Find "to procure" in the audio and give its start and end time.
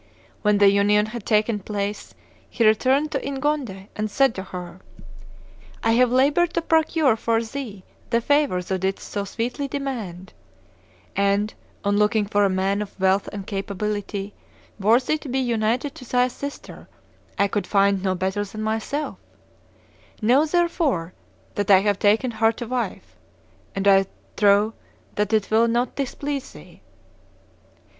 6.55-7.15